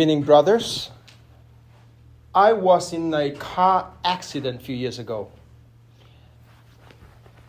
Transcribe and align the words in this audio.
evening, 0.00 0.20
brothers. 0.20 0.90
I 2.34 2.52
was 2.52 2.92
in 2.92 3.14
a 3.14 3.30
car 3.30 3.90
accident 4.04 4.60
a 4.60 4.62
few 4.62 4.76
years 4.76 4.98
ago. 4.98 5.30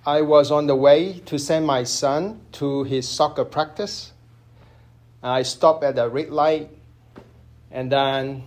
I 0.05 0.21
was 0.21 0.49
on 0.49 0.65
the 0.65 0.75
way 0.75 1.19
to 1.25 1.37
send 1.37 1.67
my 1.67 1.83
son 1.83 2.39
to 2.53 2.85
his 2.85 3.05
soccer 3.05 3.43
practice. 3.43 4.13
I 5.21 5.41
stopped 5.43 5.83
at 5.83 5.99
a 5.99 6.07
red 6.07 6.29
light, 6.29 6.69
and 7.69 7.91
then 7.91 8.43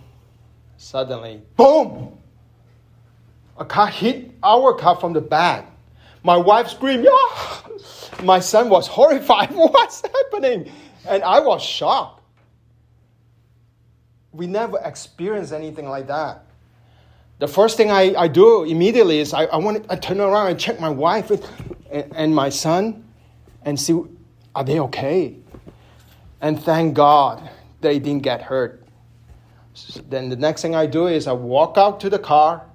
suddenly, 0.77 1.43
boom! 1.55 2.17
A 3.59 3.65
car 3.65 3.85
hit 3.85 4.31
our 4.41 4.73
car 4.73 4.95
from 4.95 5.13
the 5.13 5.21
back. 5.21 5.67
My 6.23 6.37
wife 6.37 6.69
screamed! 6.69 7.07
My 8.23 8.39
son 8.39 8.67
was 8.69 8.87
horrified. 8.87 9.51
What's 9.53 10.01
happening? 10.01 10.71
And 11.07 11.21
I 11.21 11.39
was 11.39 11.61
shocked 11.61 12.20
we 14.33 14.47
never 14.47 14.79
experienced 14.83 15.53
anything 15.53 15.89
like 15.89 16.07
that. 16.07 16.45
The 17.39 17.47
first 17.47 17.75
thing 17.75 17.91
I, 17.91 18.13
I 18.15 18.27
do 18.27 18.63
immediately 18.63 19.19
is 19.19 19.33
I, 19.33 19.45
I, 19.45 19.57
want 19.57 19.85
I 19.89 19.95
turn 19.95 20.19
around 20.19 20.51
and 20.51 20.59
check 20.59 20.79
my 20.79 20.89
wife 20.89 21.31
and, 21.31 22.13
and 22.15 22.35
my 22.35 22.49
son 22.49 23.03
and 23.63 23.79
see 23.79 23.99
are 24.53 24.63
they 24.63 24.79
okay? 24.79 25.37
And 26.41 26.61
thank 26.61 26.93
God 26.93 27.49
they 27.79 27.99
didn't 27.99 28.23
get 28.23 28.41
hurt. 28.41 28.83
So 29.73 30.01
then 30.09 30.29
the 30.29 30.35
next 30.35 30.61
thing 30.61 30.75
I 30.75 30.85
do 30.85 31.07
is 31.07 31.27
I 31.27 31.31
walk 31.31 31.77
out 31.77 31.99
to 32.01 32.09
the 32.09 32.19
car 32.19 32.65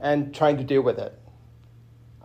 and 0.00 0.34
trying 0.34 0.56
to 0.58 0.64
deal 0.64 0.82
with 0.82 0.98
it. 0.98 1.16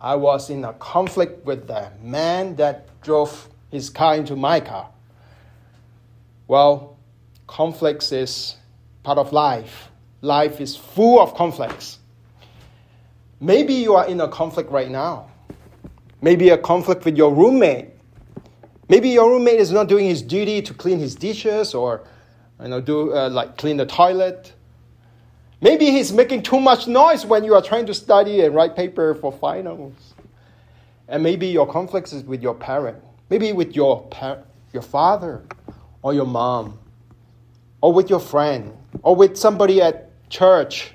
I 0.00 0.14
was 0.16 0.50
in 0.50 0.64
a 0.64 0.72
conflict 0.74 1.44
with 1.46 1.68
the 1.68 1.90
man 2.02 2.56
that 2.56 3.00
drove 3.00 3.48
his 3.70 3.88
car 3.88 4.16
into 4.16 4.36
my 4.36 4.60
car. 4.60 4.90
Well, 6.48 6.95
conflicts 7.46 8.12
is 8.12 8.56
part 9.02 9.18
of 9.18 9.32
life. 9.32 9.88
Life 10.20 10.60
is 10.60 10.76
full 10.76 11.20
of 11.20 11.34
conflicts. 11.34 11.98
Maybe 13.40 13.74
you 13.74 13.94
are 13.94 14.06
in 14.06 14.20
a 14.20 14.28
conflict 14.28 14.70
right 14.70 14.90
now. 14.90 15.30
Maybe 16.22 16.48
a 16.48 16.58
conflict 16.58 17.04
with 17.04 17.16
your 17.16 17.34
roommate. 17.34 17.90
Maybe 18.88 19.10
your 19.10 19.30
roommate 19.30 19.60
is 19.60 19.72
not 19.72 19.88
doing 19.88 20.06
his 20.06 20.22
duty 20.22 20.62
to 20.62 20.74
clean 20.74 20.98
his 20.98 21.14
dishes 21.14 21.74
or 21.74 22.04
you 22.60 22.68
know, 22.68 22.80
do 22.80 23.14
uh, 23.14 23.28
like 23.28 23.56
clean 23.56 23.76
the 23.76 23.86
toilet. 23.86 24.52
Maybe 25.60 25.90
he's 25.90 26.12
making 26.12 26.42
too 26.42 26.60
much 26.60 26.86
noise 26.86 27.26
when 27.26 27.44
you 27.44 27.54
are 27.54 27.62
trying 27.62 27.86
to 27.86 27.94
study 27.94 28.42
and 28.42 28.54
write 28.54 28.76
paper 28.76 29.14
for 29.14 29.32
finals. 29.32 29.94
And 31.08 31.22
maybe 31.22 31.46
your 31.46 31.66
conflict 31.66 32.12
is 32.12 32.24
with 32.24 32.42
your 32.42 32.54
parent. 32.54 33.02
Maybe 33.30 33.52
with 33.52 33.76
your 33.76 34.02
par- 34.08 34.42
your 34.72 34.82
father 34.82 35.44
or 36.02 36.14
your 36.14 36.26
mom 36.26 36.78
or 37.86 37.92
with 37.92 38.10
your 38.10 38.18
friend 38.18 38.76
or 39.04 39.14
with 39.14 39.36
somebody 39.36 39.80
at 39.80 40.10
church. 40.28 40.90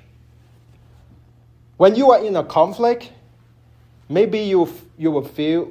When 1.78 1.94
you 1.94 2.10
are 2.10 2.22
in 2.22 2.36
a 2.36 2.44
conflict, 2.44 3.10
maybe 4.10 4.40
you, 4.40 4.70
you 4.98 5.10
will 5.10 5.24
feel 5.24 5.70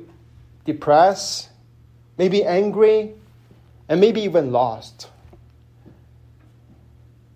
depressed, 0.66 1.50
maybe 2.18 2.44
angry, 2.44 3.14
and 3.88 4.02
maybe 4.02 4.22
even 4.22 4.52
lost. 4.52 5.10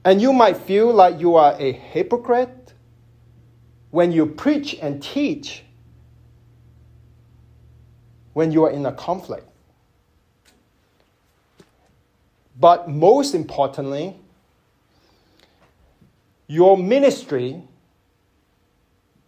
And 0.03 0.19
you 0.19 0.33
might 0.33 0.57
feel 0.57 0.91
like 0.91 1.19
you 1.19 1.35
are 1.35 1.55
a 1.59 1.71
hypocrite 1.71 2.73
when 3.91 4.11
you 4.11 4.25
preach 4.25 4.79
and 4.81 4.99
teach 5.03 5.63
when 8.33 8.51
you 8.51 8.63
are 8.63 8.71
in 8.71 8.87
a 8.87 8.93
conflict. 8.93 9.47
But 12.59 12.89
most 12.89 13.35
importantly, 13.35 14.17
your 16.47 16.77
ministry, 16.77 17.61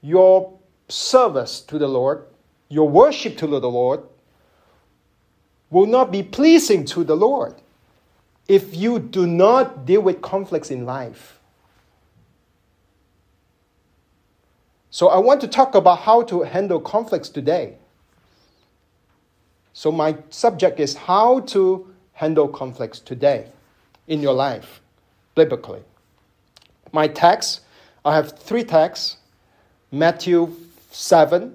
your 0.02 0.58
service 0.88 1.62
to 1.62 1.78
the 1.78 1.88
Lord, 1.88 2.24
your 2.70 2.88
worship 2.88 3.38
to 3.38 3.48
the 3.48 3.60
Lord 3.70 4.04
will 5.70 5.86
not 5.86 6.12
be 6.12 6.24
pleasing 6.24 6.86
to 6.86 7.04
the 7.04 7.16
Lord 7.16 7.56
if 8.48 8.76
you 8.76 9.00
do 9.00 9.28
not 9.28 9.86
deal 9.86 10.02
with 10.02 10.22
conflicts 10.22 10.72
in 10.72 10.86
life. 10.86 11.40
So, 14.90 15.10
I 15.10 15.18
want 15.18 15.42
to 15.42 15.48
talk 15.48 15.76
about 15.76 16.00
how 16.00 16.24
to 16.24 16.44
handle 16.44 16.80
conflicts 16.80 17.30
today. 17.30 17.76
So, 19.74 19.92
my 19.92 20.18
subject 20.30 20.80
is 20.80 20.96
how 20.96 21.42
to 21.42 21.94
handle 22.18 22.48
conflicts 22.48 23.00
today 23.00 23.46
in 24.08 24.22
your 24.22 24.34
life, 24.34 24.82
biblically. 25.36 25.84
My 26.92 27.08
text, 27.08 27.62
I 28.04 28.16
have 28.16 28.40
three 28.40 28.64
texts 28.64 29.18
Matthew 29.92 30.52
7, 30.90 31.54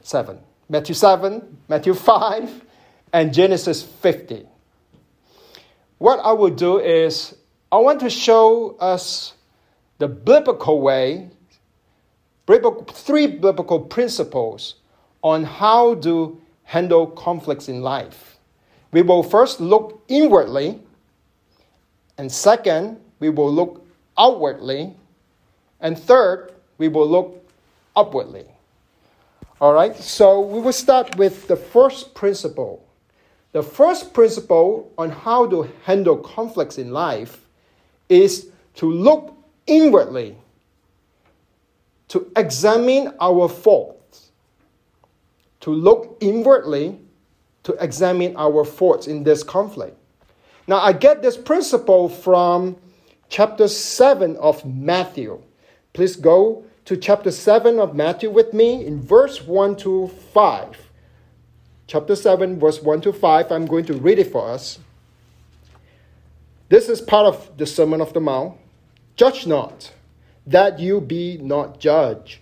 7. 0.00 0.38
Matthew 0.70 0.94
7, 0.94 1.58
Matthew 1.68 1.92
5, 1.92 2.64
and 3.12 3.34
Genesis 3.34 3.82
50. 3.82 4.46
What 5.98 6.18
I 6.20 6.32
will 6.32 6.54
do 6.54 6.80
is, 6.80 7.36
I 7.70 7.76
want 7.76 8.00
to 8.00 8.08
show 8.08 8.74
us 8.80 9.34
the 9.98 10.08
biblical 10.08 10.80
way, 10.80 11.28
three 12.46 13.26
biblical 13.26 13.80
principles 13.80 14.76
on 15.22 15.44
how 15.44 15.96
to 15.96 16.40
handle 16.64 17.06
conflicts 17.06 17.68
in 17.68 17.82
life. 17.82 18.31
We 18.92 19.00
will 19.02 19.22
first 19.22 19.60
look 19.60 20.04
inwardly, 20.08 20.78
and 22.18 22.30
second, 22.30 23.00
we 23.20 23.30
will 23.30 23.50
look 23.50 23.86
outwardly, 24.18 24.94
and 25.80 25.98
third, 25.98 26.52
we 26.76 26.88
will 26.88 27.08
look 27.08 27.42
upwardly. 27.96 28.44
All 29.60 29.72
right, 29.72 29.96
so 29.96 30.40
we 30.40 30.60
will 30.60 30.72
start 30.72 31.16
with 31.16 31.48
the 31.48 31.56
first 31.56 32.14
principle. 32.14 32.86
The 33.52 33.62
first 33.62 34.12
principle 34.12 34.92
on 34.98 35.10
how 35.10 35.46
to 35.46 35.70
handle 35.84 36.16
conflicts 36.16 36.78
in 36.78 36.90
life 36.90 37.46
is 38.08 38.50
to 38.74 38.90
look 38.90 39.34
inwardly, 39.66 40.36
to 42.08 42.30
examine 42.36 43.14
our 43.20 43.48
faults, 43.48 44.32
to 45.60 45.70
look 45.70 46.18
inwardly 46.20 46.98
to 47.64 47.72
examine 47.74 48.34
our 48.36 48.64
faults 48.64 49.06
in 49.06 49.22
this 49.22 49.42
conflict. 49.42 49.96
Now, 50.66 50.78
I 50.78 50.92
get 50.92 51.22
this 51.22 51.36
principle 51.36 52.08
from 52.08 52.76
chapter 53.28 53.68
7 53.68 54.36
of 54.36 54.64
Matthew. 54.64 55.42
Please 55.92 56.16
go 56.16 56.64
to 56.84 56.96
chapter 56.96 57.30
7 57.30 57.78
of 57.78 57.94
Matthew 57.94 58.30
with 58.30 58.52
me 58.52 58.84
in 58.84 59.00
verse 59.00 59.42
1 59.42 59.76
to 59.76 60.08
5. 60.08 60.90
Chapter 61.86 62.16
7, 62.16 62.58
verse 62.58 62.80
1 62.82 63.00
to 63.02 63.12
5. 63.12 63.52
I'm 63.52 63.66
going 63.66 63.84
to 63.86 63.94
read 63.94 64.18
it 64.18 64.32
for 64.32 64.48
us. 64.48 64.78
This 66.68 66.88
is 66.88 67.00
part 67.00 67.26
of 67.26 67.58
the 67.58 67.66
Sermon 67.66 68.00
of 68.00 68.12
the 68.14 68.20
Mount. 68.20 68.56
Judge 69.16 69.46
not, 69.46 69.92
that 70.46 70.78
you 70.78 71.00
be 71.00 71.38
not 71.38 71.78
judged. 71.78 72.38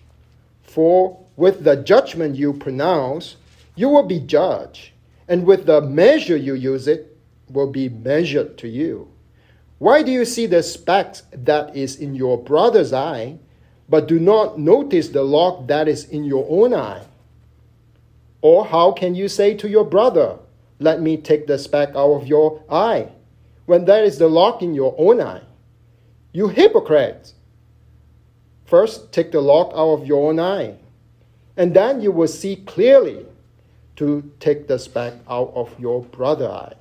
For 0.63 1.19
with 1.35 1.63
the 1.65 1.75
judgment 1.75 2.37
you 2.37 2.53
pronounce, 2.53 3.35
you 3.75 3.89
will 3.89 4.03
be 4.03 4.19
judged 4.19 4.90
and 5.31 5.45
with 5.45 5.65
the 5.65 5.79
measure 5.79 6.35
you 6.35 6.53
use 6.53 6.89
it 6.89 7.17
will 7.49 7.71
be 7.71 7.87
measured 7.87 8.57
to 8.57 8.67
you. 8.67 9.07
Why 9.77 10.03
do 10.03 10.11
you 10.11 10.25
see 10.25 10.45
the 10.45 10.61
speck 10.61 11.15
that 11.31 11.73
is 11.73 11.95
in 11.95 12.15
your 12.15 12.37
brother's 12.37 12.91
eye, 12.91 13.39
but 13.87 14.09
do 14.09 14.19
not 14.19 14.59
notice 14.59 15.07
the 15.07 15.23
log 15.23 15.69
that 15.69 15.87
is 15.87 16.03
in 16.03 16.25
your 16.25 16.45
own 16.49 16.73
eye? 16.73 17.05
Or 18.41 18.65
how 18.65 18.91
can 18.91 19.15
you 19.15 19.29
say 19.29 19.53
to 19.55 19.69
your 19.69 19.85
brother, 19.85 20.37
Let 20.79 21.01
me 21.01 21.15
take 21.15 21.47
the 21.47 21.57
speck 21.57 21.95
out 21.95 22.11
of 22.11 22.27
your 22.27 22.61
eye, 22.69 23.07
when 23.67 23.85
there 23.85 24.03
is 24.03 24.17
the 24.17 24.27
log 24.27 24.61
in 24.61 24.75
your 24.75 24.93
own 24.97 25.21
eye? 25.21 25.43
You 26.33 26.49
hypocrite! 26.49 27.33
First, 28.65 29.13
take 29.13 29.31
the 29.31 29.39
log 29.39 29.71
out 29.71 30.01
of 30.01 30.05
your 30.05 30.29
own 30.29 30.41
eye, 30.41 30.75
and 31.55 31.73
then 31.73 32.01
you 32.01 32.11
will 32.11 32.27
see 32.27 32.57
clearly 32.57 33.25
to 33.97 34.31
take 34.39 34.67
the 34.67 34.79
speck 34.79 35.13
out 35.29 35.51
of 35.55 35.77
your 35.79 36.01
brother 36.01 36.49
eye. 36.49 36.73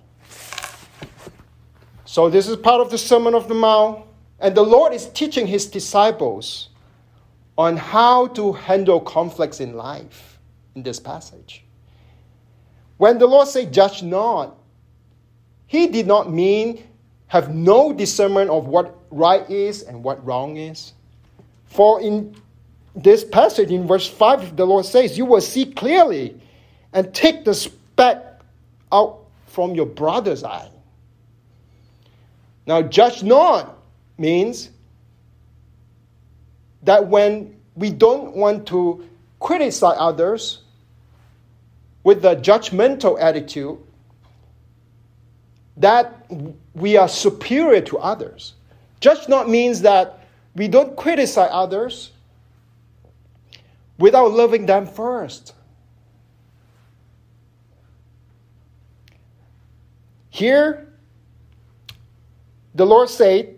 So, 2.05 2.29
this 2.29 2.49
is 2.49 2.57
part 2.57 2.81
of 2.81 2.91
the 2.91 2.99
Sermon 2.99 3.35
of 3.35 3.49
the 3.49 3.55
Mount, 3.55 4.05
and 4.41 4.55
the 4.55 4.63
Lord 4.63 4.93
is 4.93 5.07
teaching 5.11 5.47
his 5.47 5.67
disciples 5.67 6.71
on 7.57 7.77
how 7.77 8.27
to 8.29 8.53
handle 8.53 9.01
conflicts 9.01 9.61
in 9.61 9.75
life 9.75 10.39
in 10.75 10.83
this 10.83 10.99
passage. 10.99 11.63
When 12.97 13.19
the 13.19 13.27
Lord 13.27 13.49
said, 13.49 13.73
Judge 13.73 14.03
not, 14.03 14.57
he 15.67 15.87
did 15.87 16.07
not 16.07 16.33
mean 16.33 16.83
have 17.29 17.55
no 17.55 17.93
discernment 17.93 18.51
of 18.51 18.67
what 18.67 18.99
right 19.11 19.49
is 19.49 19.83
and 19.83 20.03
what 20.03 20.25
wrong 20.27 20.57
is. 20.57 20.95
For 21.67 22.01
in 22.01 22.35
this 22.97 23.23
passage, 23.23 23.71
in 23.71 23.87
verse 23.87 24.09
5, 24.09 24.57
the 24.57 24.67
Lord 24.67 24.85
says, 24.85 25.17
You 25.17 25.25
will 25.27 25.41
see 25.41 25.67
clearly 25.67 26.41
and 26.93 27.13
take 27.15 27.45
the 27.45 27.55
speck 27.55 28.41
out 28.93 29.21
from 29.47 29.75
your 29.75 29.87
brother's 29.87 30.45
eye. 30.45 30.69
Now, 32.67 32.83
judge 32.83 33.23
not 33.23 33.79
means 34.19 34.71
that 36.83 37.07
when 37.07 37.57
we 37.75 37.91
don't 37.91 38.35
want 38.35 38.67
to 38.69 39.09
criticize 39.39 39.97
others 39.99 40.63
with 42.05 42.25
a 42.25 42.37
judgmental 42.37 43.21
attitude, 43.21 43.79
that 45.77 46.27
we 46.75 46.97
are 46.97 47.09
superior 47.09 47.81
to 47.81 47.99
others. 47.99 48.55
Judge 49.01 49.29
not 49.29 49.49
means 49.49 49.81
that 49.83 50.21
we 50.55 50.69
don't 50.69 50.97
criticize 50.97 51.49
others 51.53 52.11
without 53.99 54.33
loving 54.33 54.67
them 54.67 54.87
first. 54.87 55.55
Here, 60.31 60.89
the 62.75 62.87
Lord 62.87 63.09
said, 63.09 63.57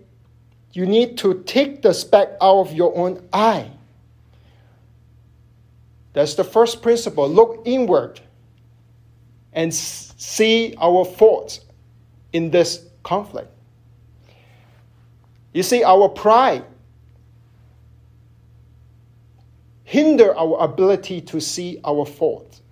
you 0.72 0.86
need 0.86 1.18
to 1.18 1.42
take 1.44 1.82
the 1.82 1.92
speck 1.92 2.30
out 2.40 2.60
of 2.60 2.72
your 2.72 2.96
own 2.96 3.28
eye. 3.32 3.70
That's 6.14 6.34
the 6.34 6.44
first 6.44 6.82
principle. 6.82 7.28
Look 7.28 7.62
inward 7.66 8.20
and 9.52 9.72
see 9.72 10.74
our 10.80 11.04
faults 11.04 11.60
in 12.32 12.50
this 12.50 12.86
conflict. 13.02 13.50
You 15.52 15.62
see, 15.62 15.84
our 15.84 16.08
pride 16.08 16.64
hinder 19.84 20.34
our 20.38 20.64
ability 20.64 21.20
to 21.20 21.38
see 21.38 21.78
our 21.84 22.06
faults. 22.06 22.62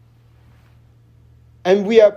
And 1.66 1.86
we 1.86 2.00
are 2.00 2.16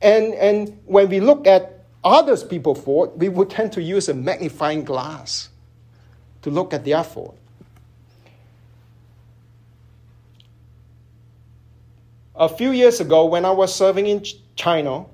and, 0.00 0.34
and 0.34 0.78
when 0.84 1.08
we 1.08 1.20
look 1.20 1.46
at 1.46 1.84
others 2.04 2.44
people's 2.44 2.82
fault, 2.82 3.16
we 3.16 3.28
would 3.28 3.50
tend 3.50 3.72
to 3.72 3.82
use 3.82 4.08
a 4.08 4.14
magnifying 4.14 4.84
glass 4.84 5.48
to 6.42 6.50
look 6.50 6.72
at 6.72 6.84
their 6.84 7.02
fault. 7.02 7.36
A 12.34 12.48
few 12.48 12.70
years 12.70 13.00
ago, 13.00 13.24
when 13.24 13.44
I 13.44 13.50
was 13.50 13.74
serving 13.74 14.06
in 14.06 14.22
China, 14.54 15.06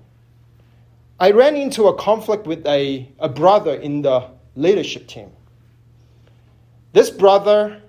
I 1.21 1.31
ran 1.31 1.55
into 1.55 1.87
a 1.87 1.95
conflict 1.95 2.49
with 2.49 2.67
a, 2.67 3.09
a 3.21 3.29
brother 3.29 3.75
in 3.75 4.03
the 4.03 4.29
leadership 4.57 5.07
team. 5.07 5.31
This 6.93 7.11
brother 7.11 7.81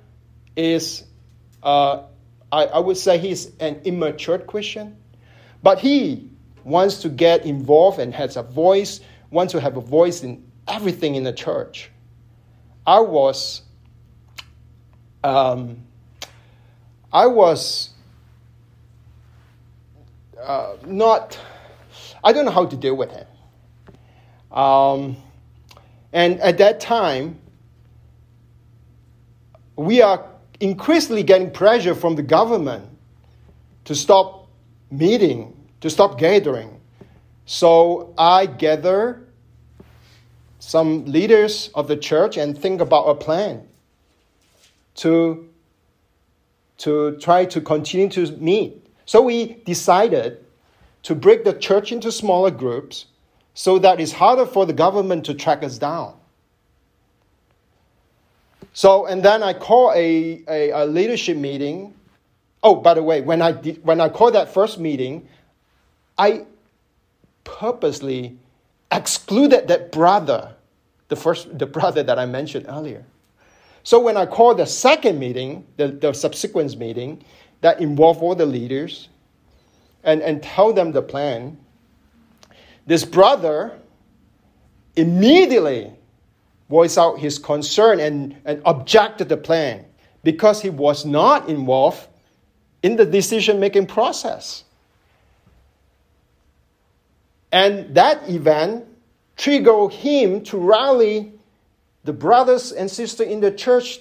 is, 0.56 1.04
uh, 1.64 2.04
I, 2.52 2.66
I 2.66 2.80
would 2.80 2.98
say 2.98 3.18
he's 3.18 3.52
an 3.60 3.82
immature 3.86 4.38
Christian, 4.38 4.96
but 5.64 5.80
he 5.80 6.30
wants 6.64 7.02
to 7.02 7.10
get 7.10 7.46
involved 7.46 8.00
and 8.00 8.14
has 8.14 8.38
a 8.38 8.44
voice, 8.44 9.02
wants 9.32 9.52
to 9.54 9.62
have 9.62 9.78
a 9.78 9.82
voice 9.82 10.24
in 10.24 10.44
everything 10.68 11.16
in 11.16 11.24
the 11.24 11.34
church. 11.34 11.92
I 12.86 13.00
was, 13.00 13.62
um, 15.24 15.84
I 17.12 17.26
was 17.28 17.90
uh, 20.42 20.76
not, 20.86 21.40
I 22.24 22.34
don't 22.34 22.46
know 22.46 22.52
how 22.52 22.66
to 22.66 22.76
deal 22.76 22.96
with 22.96 23.12
him. 23.12 23.28
Um, 24.52 25.18
and 26.12 26.40
at 26.42 26.58
that 26.60 26.80
time, 26.80 27.40
we 29.76 30.02
are 30.02 30.26
increasingly 30.60 31.24
getting 31.24 31.50
pressure 31.52 31.96
from 31.96 32.16
the 32.16 32.22
government 32.22 32.88
to 33.86 33.96
stop 33.96 34.48
meeting 34.92 35.63
to 35.84 35.90
stop 35.90 36.18
gathering. 36.18 36.80
So 37.46 38.14
I 38.18 38.46
gather 38.46 39.28
some 40.60 41.04
leaders 41.04 41.72
of 41.76 41.90
the 41.90 41.98
church 41.98 42.38
and 42.38 42.58
think 42.58 42.80
about 42.80 43.04
a 43.04 43.16
plan 43.16 43.68
to, 44.96 45.50
to 46.78 47.18
try 47.18 47.44
to 47.44 47.60
continue 47.60 48.08
to 48.12 48.32
meet. 48.38 48.88
So 49.06 49.24
we 49.24 49.56
decided 49.66 50.46
to 51.02 51.16
break 51.16 51.44
the 51.44 51.52
church 51.52 51.92
into 51.92 52.14
smaller 52.14 52.50
groups 52.50 53.08
so 53.54 53.78
that 53.80 54.00
it's 54.00 54.14
harder 54.14 54.46
for 54.46 54.66
the 54.66 54.72
government 54.72 55.26
to 55.26 55.34
track 55.34 55.64
us 55.64 55.78
down. 55.78 56.16
So, 58.72 59.06
and 59.06 59.22
then 59.22 59.44
I 59.44 59.52
call 59.52 59.92
a, 59.92 60.46
a, 60.48 60.70
a 60.70 60.86
leadership 60.86 61.36
meeting. 61.36 61.94
Oh, 62.64 62.76
by 62.76 62.94
the 62.94 63.04
way, 63.04 63.20
when 63.20 63.42
I, 63.42 63.52
did, 63.52 63.84
when 63.84 64.00
I 64.00 64.08
called 64.08 64.36
that 64.36 64.54
first 64.54 64.80
meeting, 64.80 65.28
I 66.18 66.46
purposely 67.44 68.38
excluded 68.92 69.68
that 69.68 69.92
brother, 69.92 70.56
the 71.08 71.16
first 71.16 71.58
the 71.58 71.66
brother 71.66 72.04
that 72.04 72.20
I 72.20 72.26
mentioned 72.26 72.66
earlier. 72.70 73.06
So 73.84 74.00
when 74.00 74.16
I 74.16 74.26
called 74.26 74.60
the 74.60 74.66
second 74.66 75.20
meeting, 75.20 75.66
the, 75.78 75.90
the 75.90 76.14
subsequent 76.14 76.78
meeting 76.78 77.24
that 77.62 77.82
involved 77.82 78.22
all 78.22 78.36
the 78.36 78.46
leaders, 78.46 79.10
and, 80.04 80.22
and 80.22 80.42
tell 80.42 80.74
them 80.74 80.92
the 80.92 81.02
plan, 81.02 81.58
this 82.86 83.04
brother 83.04 83.78
immediately 84.96 85.92
voiced 86.70 86.98
out 86.98 87.20
his 87.20 87.38
concern 87.38 88.00
and, 88.00 88.36
and 88.46 88.62
objected 88.66 89.30
the 89.30 89.38
plan 89.38 89.86
because 90.24 90.62
he 90.62 90.70
was 90.70 91.06
not 91.06 91.50
involved 91.50 92.08
in 92.84 92.96
the 92.96 93.06
decision 93.06 93.60
making 93.60 93.86
process. 93.86 94.64
And 97.54 97.94
that 97.94 98.28
event 98.28 98.84
triggered 99.38 99.94
him 99.94 100.44
to 100.46 100.58
rally 100.58 101.32
the 102.04 102.12
brothers 102.12 102.72
and 102.72 102.90
sisters 102.90 103.28
in 103.28 103.42
the 103.42 103.52
church 103.52 104.00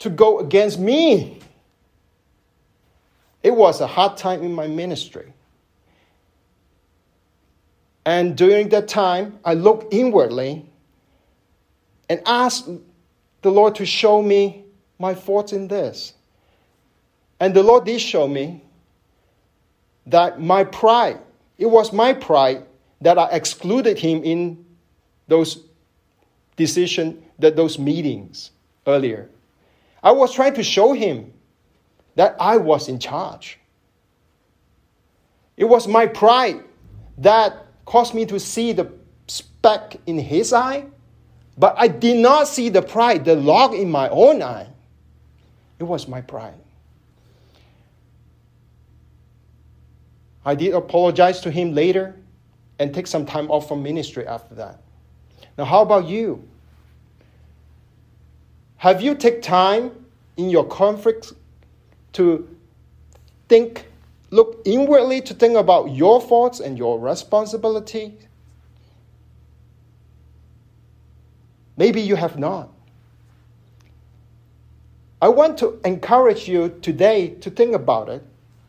to 0.00 0.10
go 0.10 0.40
against 0.40 0.80
me. 0.80 1.38
It 3.44 3.52
was 3.52 3.80
a 3.80 3.86
hard 3.86 4.16
time 4.16 4.42
in 4.42 4.52
my 4.52 4.66
ministry. 4.66 5.32
And 8.04 8.36
during 8.36 8.68
that 8.70 8.88
time, 8.88 9.38
I 9.44 9.54
looked 9.54 9.94
inwardly 9.94 10.66
and 12.08 12.20
asked 12.26 12.68
the 13.42 13.50
Lord 13.52 13.76
to 13.76 13.86
show 13.86 14.22
me 14.22 14.64
my 14.98 15.14
faults 15.14 15.52
in 15.52 15.68
this. 15.68 16.14
And 17.38 17.54
the 17.54 17.62
Lord 17.62 17.84
did 17.84 18.00
show 18.00 18.26
me 18.26 18.64
that 20.06 20.40
my 20.40 20.64
pride 20.64 21.20
it 21.58 21.66
was 21.66 21.92
my 21.92 22.12
pride 22.12 22.64
that 23.00 23.18
I 23.18 23.28
excluded 23.30 23.98
him 23.98 24.22
in 24.22 24.64
those 25.26 25.64
decision, 26.56 27.22
that 27.38 27.56
those 27.56 27.78
meetings 27.78 28.52
earlier. 28.86 29.28
I 30.02 30.12
was 30.12 30.32
trying 30.32 30.54
to 30.54 30.62
show 30.62 30.92
him 30.92 31.32
that 32.14 32.36
I 32.40 32.56
was 32.56 32.88
in 32.88 32.98
charge. 32.98 33.58
It 35.56 35.64
was 35.64 35.86
my 35.86 36.06
pride 36.06 36.62
that 37.18 37.66
caused 37.84 38.14
me 38.14 38.24
to 38.26 38.38
see 38.38 38.72
the 38.72 38.90
speck 39.26 39.96
in 40.06 40.18
his 40.18 40.52
eye, 40.52 40.86
but 41.56 41.74
I 41.76 41.88
did 41.88 42.16
not 42.16 42.46
see 42.48 42.68
the 42.68 42.82
pride, 42.82 43.24
the 43.24 43.34
log 43.34 43.74
in 43.74 43.90
my 43.90 44.08
own 44.08 44.42
eye. 44.42 44.68
It 45.78 45.84
was 45.84 46.06
my 46.08 46.20
pride. 46.20 46.54
I 50.48 50.54
did 50.54 50.72
apologize 50.72 51.42
to 51.42 51.50
him 51.50 51.74
later 51.74 52.16
and 52.78 52.94
take 52.94 53.06
some 53.06 53.26
time 53.26 53.50
off 53.50 53.68
from 53.68 53.82
ministry 53.82 54.26
after 54.26 54.54
that. 54.54 54.80
Now, 55.58 55.66
how 55.66 55.82
about 55.82 56.06
you? 56.06 56.42
Have 58.78 59.02
you 59.02 59.14
take 59.14 59.42
time 59.42 59.90
in 60.38 60.48
your 60.48 60.64
conflicts 60.66 61.34
to 62.14 62.48
think, 63.50 63.88
look 64.30 64.62
inwardly 64.64 65.20
to 65.20 65.34
think 65.34 65.54
about 65.54 65.90
your 65.90 66.18
faults 66.18 66.60
and 66.60 66.78
your 66.78 66.98
responsibility? 66.98 68.16
Maybe 71.76 72.00
you 72.00 72.16
have 72.16 72.38
not. 72.38 72.70
I 75.20 75.28
want 75.28 75.58
to 75.58 75.78
encourage 75.84 76.48
you 76.48 76.78
today 76.80 77.34
to 77.42 77.50
think 77.50 77.74
about 77.74 78.08
it, 78.08 78.24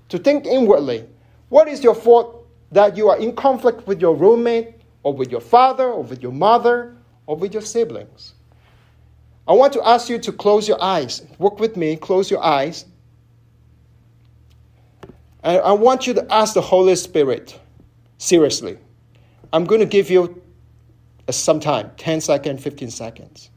to 0.10 0.20
think 0.20 0.46
inwardly 0.46 1.06
what 1.50 1.68
is 1.68 1.84
your 1.84 1.96
fault 1.96 2.48
that 2.72 2.96
you 2.96 3.10
are 3.10 3.18
in 3.18 3.36
conflict 3.36 3.88
with 3.88 4.00
your 4.02 4.16
roommate, 4.16 4.76
or 5.04 5.14
with 5.14 5.32
your 5.32 5.42
father, 5.42 5.86
or 5.86 6.04
with 6.04 6.22
your 6.22 6.32
mother, 6.32 6.96
or 7.26 7.36
with 7.36 7.54
your 7.54 7.62
siblings? 7.62 8.34
I 9.48 9.54
want 9.54 9.74
to 9.74 9.88
ask 9.88 10.10
you 10.10 10.20
to 10.20 10.32
close 10.32 10.68
your 10.68 10.82
eyes. 10.82 11.26
Work 11.40 11.60
with 11.60 11.76
me, 11.76 11.96
close 11.96 12.30
your 12.30 12.44
eyes. 12.44 12.86
And 15.44 15.60
I 15.62 15.72
want 15.72 16.06
you 16.06 16.14
to 16.14 16.32
ask 16.32 16.54
the 16.54 16.62
Holy 16.62 16.96
Spirit 16.96 17.60
seriously. 18.20 18.78
I'm 19.52 19.66
going 19.66 19.80
to 19.80 19.88
give 19.88 20.12
you 20.12 20.40
uh, 21.28 21.32
some 21.32 21.60
time 21.60 21.92
10 21.98 22.22
seconds, 22.22 22.62
15 22.62 22.92
seconds. 22.92 23.50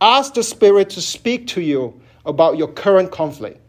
Ask 0.00 0.34
the 0.34 0.42
Spirit 0.42 0.88
to 0.90 1.02
speak 1.02 1.48
to 1.48 1.60
you 1.60 2.00
about 2.24 2.56
your 2.56 2.68
current 2.68 3.10
conflict. 3.10 3.60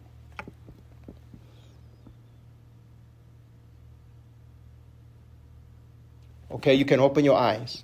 Okay, 6.61 6.75
you 6.75 6.85
can 6.85 6.99
open 6.99 7.25
your 7.25 7.39
eyes. 7.39 7.81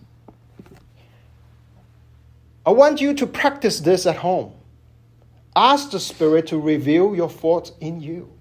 I 2.63 2.69
want 2.69 3.01
you 3.01 3.15
to 3.15 3.25
practice 3.25 3.79
this 3.79 4.05
at 4.05 4.17
home. 4.17 4.53
Ask 5.55 5.89
the 5.89 5.99
Spirit 5.99 6.45
to 6.49 6.59
reveal 6.59 7.15
your 7.15 7.27
faults 7.27 7.71
in 7.81 8.01
you. 8.01 8.31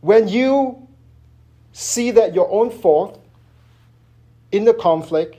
When 0.00 0.28
you 0.28 0.86
see 1.72 2.12
that 2.12 2.32
your 2.32 2.48
own 2.48 2.70
fault 2.70 3.20
in 4.52 4.64
the 4.64 4.74
conflict, 4.74 5.38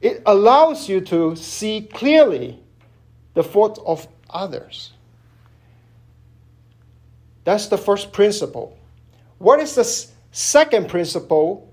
it 0.00 0.22
allows 0.24 0.88
you 0.88 1.02
to 1.02 1.36
see 1.36 1.82
clearly 1.82 2.58
the 3.34 3.42
fault 3.44 3.78
of 3.84 4.08
others. 4.30 4.92
That's 7.48 7.68
the 7.68 7.78
first 7.78 8.12
principle. 8.12 8.76
What 9.38 9.58
is 9.58 9.74
the 9.74 10.06
second 10.32 10.90
principle 10.90 11.72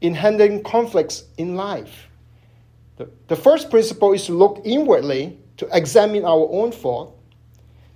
in 0.00 0.14
handling 0.14 0.64
conflicts 0.64 1.22
in 1.38 1.54
life? 1.54 2.08
The, 2.96 3.08
the 3.28 3.36
first 3.36 3.70
principle 3.70 4.14
is 4.14 4.26
to 4.26 4.32
look 4.32 4.62
inwardly 4.64 5.38
to 5.58 5.68
examine 5.70 6.24
our 6.24 6.48
own 6.50 6.72
fault. 6.72 7.16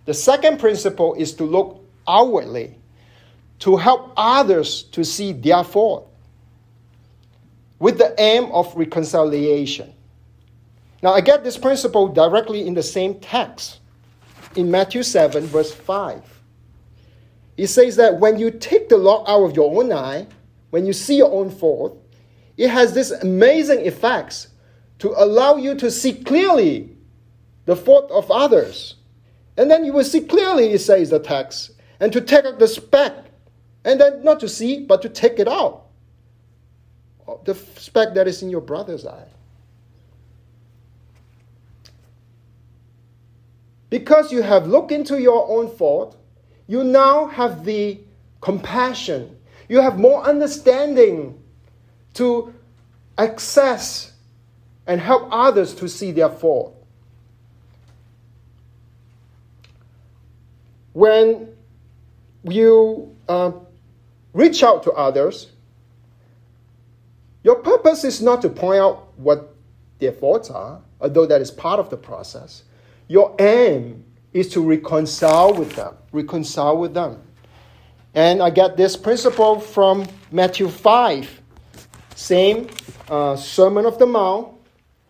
The 0.04 0.14
second 0.14 0.60
principle 0.60 1.14
is 1.14 1.34
to 1.34 1.44
look 1.44 1.84
outwardly 2.06 2.76
to 3.58 3.76
help 3.76 4.12
others 4.16 4.84
to 4.92 5.04
see 5.04 5.32
their 5.32 5.64
fault 5.64 6.08
with 7.80 7.98
the 7.98 8.14
aim 8.20 8.44
of 8.52 8.72
reconciliation. 8.76 9.92
Now, 11.02 11.14
I 11.14 11.22
get 11.22 11.42
this 11.42 11.58
principle 11.58 12.06
directly 12.06 12.68
in 12.68 12.74
the 12.74 12.84
same 12.84 13.18
text 13.18 13.80
in 14.54 14.70
Matthew 14.70 15.02
7, 15.02 15.44
verse 15.46 15.74
5. 15.74 16.39
It 17.60 17.68
says 17.68 17.96
that 17.96 18.20
when 18.20 18.38
you 18.38 18.50
take 18.50 18.88
the 18.88 18.96
log 18.96 19.28
out 19.28 19.44
of 19.44 19.54
your 19.54 19.78
own 19.78 19.92
eye, 19.92 20.26
when 20.70 20.86
you 20.86 20.94
see 20.94 21.18
your 21.18 21.30
own 21.30 21.50
fault, 21.50 22.02
it 22.56 22.70
has 22.70 22.94
this 22.94 23.10
amazing 23.10 23.80
effects 23.80 24.48
to 25.00 25.12
allow 25.22 25.56
you 25.56 25.74
to 25.74 25.90
see 25.90 26.14
clearly 26.14 26.96
the 27.66 27.76
fault 27.76 28.10
of 28.12 28.30
others. 28.30 28.94
And 29.58 29.70
then 29.70 29.84
you 29.84 29.92
will 29.92 30.04
see 30.04 30.22
clearly, 30.22 30.70
it 30.70 30.78
says 30.78 31.10
the 31.10 31.18
text, 31.18 31.72
and 32.00 32.10
to 32.14 32.22
take 32.22 32.46
out 32.46 32.58
the 32.58 32.66
speck, 32.66 33.26
and 33.84 34.00
then 34.00 34.24
not 34.24 34.40
to 34.40 34.48
see, 34.48 34.80
but 34.86 35.02
to 35.02 35.10
take 35.10 35.38
it 35.38 35.46
out. 35.46 35.84
Oh, 37.28 37.42
the 37.44 37.54
speck 37.54 38.14
that 38.14 38.26
is 38.26 38.42
in 38.42 38.48
your 38.48 38.62
brother's 38.62 39.04
eye. 39.04 39.28
Because 43.90 44.32
you 44.32 44.40
have 44.40 44.66
looked 44.66 44.92
into 44.92 45.20
your 45.20 45.46
own 45.46 45.68
fault, 45.68 46.16
you 46.70 46.84
now 46.84 47.26
have 47.26 47.64
the 47.64 47.98
compassion. 48.40 49.36
You 49.68 49.80
have 49.80 49.98
more 49.98 50.22
understanding 50.22 51.42
to 52.14 52.54
access 53.18 54.12
and 54.86 55.00
help 55.00 55.26
others 55.32 55.74
to 55.74 55.88
see 55.88 56.12
their 56.12 56.28
fault. 56.28 56.80
When 60.92 61.48
you 62.44 63.16
uh, 63.28 63.50
reach 64.32 64.62
out 64.62 64.84
to 64.84 64.92
others, 64.92 65.48
your 67.42 67.56
purpose 67.56 68.04
is 68.04 68.22
not 68.22 68.42
to 68.42 68.48
point 68.48 68.78
out 68.78 69.08
what 69.18 69.56
their 69.98 70.12
faults 70.12 70.50
are, 70.50 70.80
although 71.00 71.26
that 71.26 71.40
is 71.40 71.50
part 71.50 71.80
of 71.80 71.90
the 71.90 71.96
process. 71.96 72.62
Your 73.08 73.34
aim 73.40 74.04
is 74.32 74.48
to 74.50 74.60
reconcile 74.60 75.52
with 75.52 75.74
them, 75.74 75.94
reconcile 76.12 76.76
with 76.76 76.94
them. 76.94 77.20
And 78.14 78.42
I 78.42 78.50
get 78.50 78.76
this 78.76 78.96
principle 78.96 79.60
from 79.60 80.06
Matthew 80.32 80.68
5, 80.68 81.40
same 82.14 82.68
uh, 83.08 83.36
Sermon 83.36 83.86
of 83.86 83.98
the 83.98 84.06
Mount, 84.06 84.48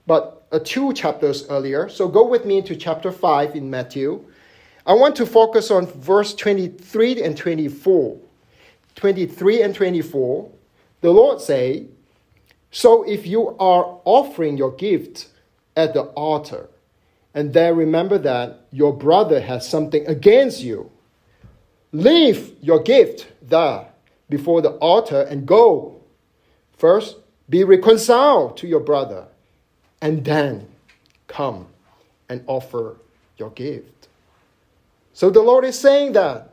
but 0.07 0.47
uh, 0.53 0.59
two 0.63 0.93
chapters 0.93 1.47
earlier. 1.49 1.89
So 1.89 2.09
go 2.09 2.27
with 2.27 2.45
me 2.45 2.63
to 2.63 2.77
chapter 2.77 3.13
5 3.13 3.57
in 3.57 3.71
Matthew. 3.71 4.25
I 4.87 4.95
want 4.95 5.17
to 5.17 5.27
focus 5.27 5.71
on 5.71 5.87
verse 5.87 6.35
23 6.35 7.23
and 7.23 7.37
24. 7.37 8.19
23 8.97 9.63
and 9.63 9.75
24. 9.75 10.51
The 11.01 11.11
Lord 11.11 11.41
say, 11.41 11.87
So 12.71 13.03
if 13.05 13.27
you 13.27 13.57
are 13.59 14.01
offering 14.05 14.57
your 14.57 14.73
gift 14.73 15.29
at 15.77 15.95
the 15.95 16.03
altar, 16.03 16.69
and 17.35 17.53
then 17.53 17.77
remember 17.77 18.19
that 18.19 18.67
your 18.73 18.93
brother 18.93 19.41
has 19.41 19.69
something 19.69 20.07
against 20.07 20.63
you. 20.63 20.91
Leave 21.93 22.55
your 22.61 22.83
gift 22.83 23.29
there 23.43 23.87
before 24.29 24.63
the 24.63 24.71
altar 24.71 25.23
and 25.23 25.47
go. 25.47 26.01
First, 26.77 27.17
be 27.49 27.65
reconciled 27.65 28.57
to 28.59 28.67
your 28.69 28.81
brother, 28.81 29.27
and 30.01 30.25
then 30.25 30.69
come 31.27 31.67
and 32.29 32.43
offer 32.47 32.97
your 33.37 33.51
gift. 33.51 34.09
So 35.13 35.31
the 35.31 35.43
Lord 35.43 35.65
is 35.65 35.79
saying 35.79 36.13
that 36.13 36.51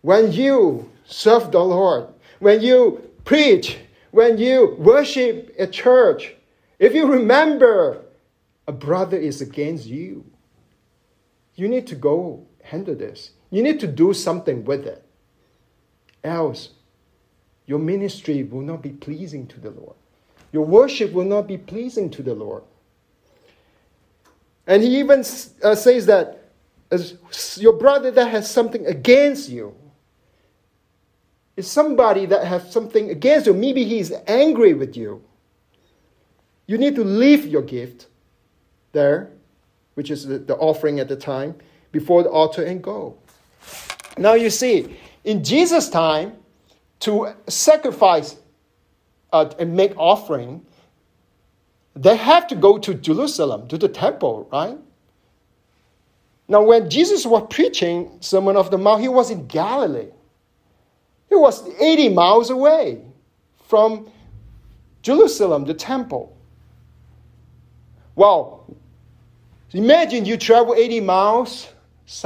when 0.00 0.32
you 0.32 0.90
serve 1.06 1.52
the 1.52 1.60
Lord, 1.60 2.08
when 2.38 2.62
you 2.62 3.02
preach, 3.24 3.78
when 4.10 4.38
you 4.38 4.76
worship 4.78 5.54
at 5.58 5.72
church, 5.72 6.34
if 6.78 6.94
you 6.94 7.06
remember 7.06 8.02
a 8.68 8.72
brother 8.72 9.16
is 9.16 9.40
against 9.40 9.86
you, 9.86 10.24
you 11.54 11.68
need 11.68 11.86
to 11.86 11.94
go 11.94 12.46
handle 12.62 12.94
this. 12.94 13.30
You 13.50 13.62
need 13.62 13.80
to 13.80 13.86
do 13.86 14.12
something 14.12 14.62
with 14.64 14.86
it. 14.86 15.02
Else, 16.22 16.68
your 17.64 17.78
ministry 17.78 18.42
will 18.42 18.60
not 18.60 18.82
be 18.82 18.90
pleasing 18.90 19.46
to 19.48 19.58
the 19.58 19.70
Lord. 19.70 19.96
Your 20.52 20.66
worship 20.66 21.12
will 21.12 21.24
not 21.24 21.46
be 21.46 21.56
pleasing 21.56 22.10
to 22.10 22.22
the 22.22 22.34
Lord. 22.34 22.62
And 24.66 24.82
he 24.82 24.98
even 24.98 25.20
uh, 25.62 25.74
says 25.74 26.04
that 26.06 26.50
as 26.90 27.16
your 27.58 27.72
brother 27.72 28.10
that 28.10 28.28
has 28.28 28.50
something 28.50 28.86
against 28.86 29.48
you 29.48 29.74
is 31.56 31.70
somebody 31.70 32.26
that 32.26 32.46
has 32.46 32.70
something 32.70 33.10
against 33.10 33.46
you. 33.46 33.54
Maybe 33.54 33.84
he 33.84 33.98
is 33.98 34.12
angry 34.26 34.74
with 34.74 34.94
you. 34.94 35.22
You 36.66 36.76
need 36.76 36.96
to 36.96 37.04
leave 37.04 37.46
your 37.46 37.62
gift 37.62 38.08
there, 38.92 39.30
which 39.94 40.10
is 40.10 40.26
the, 40.26 40.56
offering 40.56 41.00
at 41.00 41.08
the 41.08 41.16
time, 41.16 41.54
before 41.92 42.22
the 42.22 42.30
altar 42.30 42.64
and 42.64 42.82
go. 42.82 43.16
Now 44.16 44.34
you 44.34 44.50
see, 44.50 44.96
in 45.24 45.44
Jesus' 45.44 45.88
time, 45.88 46.32
to 47.00 47.34
sacrifice 47.46 48.36
uh, 49.32 49.50
and 49.58 49.74
make 49.74 49.92
offering, 49.96 50.64
they 51.94 52.16
have 52.16 52.46
to 52.48 52.54
go 52.54 52.78
to 52.78 52.94
Jerusalem, 52.94 53.68
to 53.68 53.78
the 53.78 53.88
temple, 53.88 54.48
right? 54.52 54.78
Now, 56.48 56.62
when 56.62 56.88
Jesus 56.88 57.26
was 57.26 57.46
preaching 57.50 58.18
Sermon 58.20 58.56
of 58.56 58.70
the 58.70 58.78
Mount, 58.78 59.02
he 59.02 59.08
was 59.08 59.30
in 59.30 59.46
Galilee. 59.46 60.08
He 61.28 61.34
was 61.34 61.68
80 61.78 62.08
miles 62.08 62.48
away 62.48 63.02
from 63.66 64.10
Jerusalem, 65.02 65.66
the 65.66 65.74
temple. 65.74 66.34
Well, 68.14 68.64
imagine 69.72 70.24
you 70.24 70.36
travel 70.36 70.74
80 70.74 71.00
miles 71.00 71.68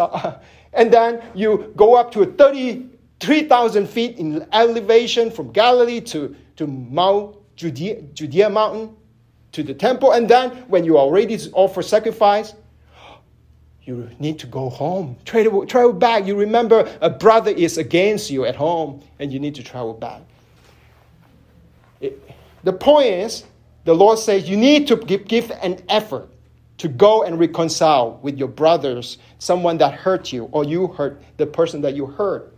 and 0.72 0.92
then 0.92 1.22
you 1.34 1.72
go 1.76 1.94
up 1.96 2.12
to 2.12 2.24
33,000 2.26 3.88
feet 3.88 4.18
in 4.18 4.46
elevation 4.52 5.30
from 5.30 5.50
Galilee 5.52 6.00
to, 6.00 6.34
to 6.56 6.66
Mount 6.66 7.36
Judea, 7.56 8.02
Judea 8.14 8.48
Mountain 8.48 8.96
to 9.52 9.62
the 9.62 9.74
temple. 9.74 10.12
And 10.12 10.28
then 10.28 10.50
when 10.68 10.84
you 10.84 10.96
are 10.98 11.10
ready 11.10 11.36
to 11.36 11.50
offer 11.52 11.82
sacrifice, 11.82 12.54
you 13.82 14.08
need 14.18 14.38
to 14.38 14.46
go 14.46 14.68
home. 14.68 15.16
Travel, 15.24 15.66
travel 15.66 15.92
back. 15.92 16.26
You 16.26 16.36
remember 16.36 16.90
a 17.00 17.10
brother 17.10 17.50
is 17.50 17.76
against 17.78 18.30
you 18.30 18.44
at 18.44 18.56
home 18.56 19.02
and 19.18 19.32
you 19.32 19.38
need 19.38 19.54
to 19.56 19.62
travel 19.62 19.94
back. 19.94 20.22
It, 22.00 22.20
the 22.64 22.72
point 22.72 23.08
is, 23.08 23.44
the 23.84 23.94
Lord 23.94 24.18
says 24.18 24.48
you 24.48 24.56
need 24.56 24.86
to 24.88 24.96
give, 24.96 25.26
give 25.26 25.50
an 25.50 25.82
effort 25.88 26.28
to 26.82 26.88
go 26.88 27.22
and 27.22 27.38
reconcile 27.38 28.18
with 28.22 28.36
your 28.36 28.48
brothers, 28.48 29.18
someone 29.38 29.78
that 29.78 29.94
hurt 29.94 30.32
you, 30.32 30.48
or 30.50 30.64
you 30.64 30.88
hurt 30.88 31.22
the 31.36 31.46
person 31.46 31.80
that 31.80 31.94
you 31.94 32.06
hurt. 32.06 32.52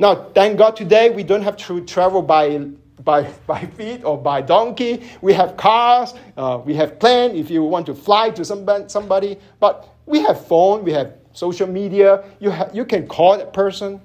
Now, 0.00 0.26
thank 0.34 0.58
God 0.58 0.74
today 0.74 1.08
we 1.10 1.22
don't 1.22 1.42
have 1.42 1.56
to 1.68 1.84
travel 1.84 2.20
by, 2.20 2.58
by, 3.04 3.22
by 3.46 3.64
feet 3.64 4.02
or 4.02 4.18
by 4.18 4.42
donkey. 4.42 5.08
We 5.20 5.32
have 5.34 5.56
cars, 5.56 6.14
uh, 6.36 6.60
we 6.64 6.74
have 6.74 6.98
plane 6.98 7.36
if 7.36 7.48
you 7.48 7.62
want 7.62 7.86
to 7.86 7.94
fly 7.94 8.30
to 8.30 8.44
somebody, 8.44 8.88
somebody. 8.88 9.38
But 9.60 9.88
we 10.06 10.22
have 10.22 10.44
phone, 10.48 10.82
we 10.82 10.90
have 10.90 11.14
social 11.32 11.68
media. 11.68 12.24
You, 12.40 12.50
ha- 12.50 12.70
you 12.74 12.84
can 12.84 13.06
call 13.06 13.38
that 13.38 13.52
person. 13.52 14.00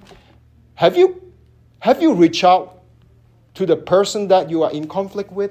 Have 0.75 0.95
you, 0.95 1.33
have 1.79 2.03
you 2.03 2.13
reached 2.13 2.43
out 2.43 2.83
to 3.55 3.65
the 3.65 3.77
person 3.77 4.27
that 4.27 4.51
you 4.51 4.61
are 4.61 4.71
in 4.71 4.87
conflict 4.87 5.31
with? 5.31 5.49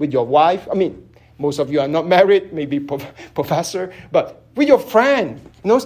with 0.00 0.12
your 0.12 0.26
wife. 0.26 0.66
I 0.70 0.74
mean, 0.74 1.08
most 1.40 1.58
of 1.58 1.72
you 1.72 1.80
are 1.80 1.88
not 1.88 2.06
married, 2.06 2.52
maybe 2.52 2.78
professor, 3.34 3.92
but 4.12 4.44
with 4.54 4.68
your 4.68 4.78
friend, 4.78 5.40
you 5.64 5.68
know, 5.68 5.80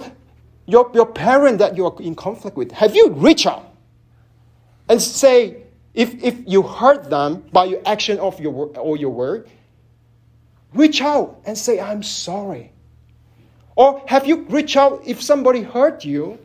your, 0.67 0.91
your 0.93 1.05
parent 1.05 1.59
that 1.59 1.77
you 1.77 1.85
are 1.85 1.95
in 2.01 2.15
conflict 2.15 2.57
with. 2.57 2.71
Have 2.71 2.95
you 2.95 3.09
reached 3.11 3.47
out 3.47 3.73
and 4.89 5.01
say, 5.01 5.63
if, 5.93 6.21
if 6.21 6.37
you 6.45 6.61
hurt 6.61 7.09
them 7.09 7.45
by 7.53 7.65
your 7.65 7.81
action 7.85 8.19
of 8.19 8.39
your 8.39 8.53
or 8.77 8.97
your 8.97 9.11
word, 9.11 9.49
reach 10.73 11.01
out 11.01 11.41
and 11.45 11.57
say, 11.57 11.79
I'm 11.79 12.03
sorry. 12.03 12.73
Or 13.75 14.03
have 14.07 14.27
you 14.27 14.43
reached 14.49 14.75
out 14.75 15.01
if 15.05 15.21
somebody 15.21 15.61
hurt 15.61 16.03
you, 16.03 16.37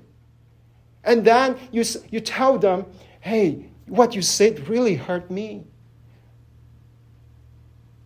and 1.02 1.24
then 1.24 1.58
you, 1.72 1.82
you 2.10 2.20
tell 2.20 2.58
them, 2.58 2.86
hey, 3.20 3.66
what 3.86 4.14
you 4.14 4.22
said 4.22 4.68
really 4.68 4.94
hurt 4.94 5.30
me. 5.30 5.64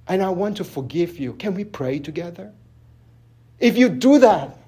And 0.07 0.23
I 0.23 0.31
want 0.31 0.59
to 0.59 0.65
forgive 0.65 1.19
you. 1.19 1.33
Can 1.35 1.55
we 1.55 1.65
pray 1.65 1.99
together? 1.99 2.53
If 3.59 3.77
you 3.79 3.89
do 3.89 4.19
that, 4.19 4.59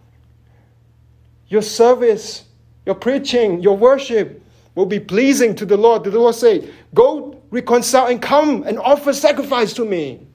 your 1.49 1.63
service, 1.63 2.45
your 2.85 2.95
preaching, 2.95 3.61
your 3.61 3.77
worship 3.77 4.43
will 4.75 4.87
be 4.87 5.01
pleasing 5.01 5.55
to 5.57 5.67
the 5.67 5.77
Lord. 5.77 6.05
The 6.05 6.11
Lord 6.11 6.35
say, 6.35 6.71
Go 6.95 7.43
reconcile 7.51 8.07
and 8.07 8.21
come 8.21 8.63
and 8.63 8.79
offer 8.79 9.13
sacrifice 9.13 9.73
to 9.75 9.85
me. 9.85 10.27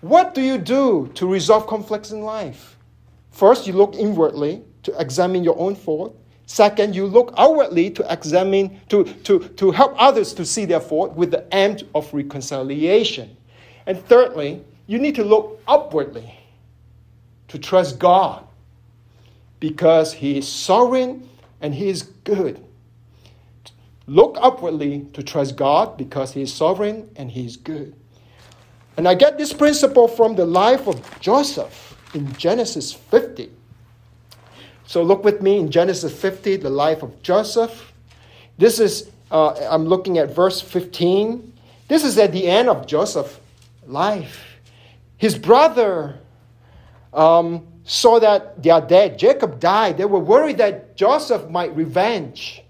What 0.00 0.34
do 0.34 0.42
you 0.42 0.58
do 0.58 1.10
to 1.14 1.26
resolve 1.26 1.66
conflicts 1.66 2.10
in 2.10 2.22
life? 2.22 2.76
First, 3.30 3.66
you 3.66 3.72
look 3.72 3.94
inwardly 3.94 4.62
to 4.84 4.98
examine 5.00 5.42
your 5.42 5.58
own 5.58 5.74
fault. 5.74 6.18
Second, 6.46 6.94
you 6.94 7.06
look 7.06 7.34
outwardly 7.36 7.90
to 7.90 8.12
examine, 8.12 8.80
to, 8.88 9.04
to, 9.04 9.40
to 9.40 9.72
help 9.72 9.94
others 9.98 10.32
to 10.34 10.44
see 10.46 10.64
their 10.64 10.80
fault 10.80 11.14
with 11.14 11.32
the 11.32 11.44
aim 11.52 11.76
of 11.94 12.12
reconciliation. 12.14 13.36
And 13.86 13.98
thirdly, 14.06 14.64
you 14.86 14.98
need 14.98 15.16
to 15.16 15.24
look 15.24 15.60
upwardly 15.66 16.32
to 17.48 17.58
trust 17.58 17.98
God 17.98 18.46
because 19.58 20.12
He 20.12 20.38
is 20.38 20.48
sovereign 20.48 21.28
and 21.60 21.74
He 21.74 21.88
is 21.88 22.02
good. 22.02 22.64
Look 24.06 24.38
upwardly 24.40 25.06
to 25.14 25.24
trust 25.24 25.56
God 25.56 25.96
because 25.96 26.32
He 26.32 26.42
is 26.42 26.52
sovereign 26.52 27.10
and 27.16 27.28
He 27.28 27.44
is 27.44 27.56
good. 27.56 27.92
And 28.96 29.08
I 29.08 29.14
get 29.14 29.36
this 29.36 29.52
principle 29.52 30.06
from 30.06 30.36
the 30.36 30.46
life 30.46 30.86
of 30.86 31.20
Joseph 31.20 31.96
in 32.14 32.32
Genesis 32.34 32.92
50. 32.92 33.50
So 34.86 35.02
look 35.02 35.24
with 35.24 35.42
me 35.42 35.58
in 35.58 35.70
Genesis 35.70 36.18
50, 36.18 36.56
the 36.56 36.70
life 36.70 37.02
of 37.02 37.20
Joseph. 37.22 37.92
This 38.56 38.78
is, 38.78 39.10
uh, 39.30 39.54
I'm 39.68 39.86
looking 39.86 40.18
at 40.18 40.30
verse 40.30 40.60
15. 40.60 41.52
This 41.88 42.04
is 42.04 42.16
at 42.18 42.32
the 42.32 42.46
end 42.46 42.68
of 42.68 42.86
Joseph's 42.86 43.38
life. 43.86 44.44
His 45.16 45.36
brother 45.36 46.20
um, 47.12 47.66
saw 47.84 48.20
that 48.20 48.62
they 48.62 48.70
are 48.70 48.80
dead. 48.80 49.18
Jacob 49.18 49.58
died. 49.58 49.98
They 49.98 50.04
were 50.04 50.20
worried 50.20 50.58
that 50.58 50.96
Joseph 50.96 51.50
might 51.50 51.74
revenge. 51.74 52.62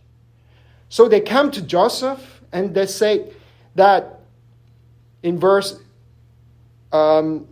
So 0.88 1.08
they 1.08 1.20
come 1.20 1.50
to 1.50 1.62
Joseph 1.62 2.40
and 2.52 2.74
they 2.74 2.86
say 2.86 3.30
that 3.74 4.20
in 5.22 5.38
verse 5.38 5.80
um, 6.92 7.46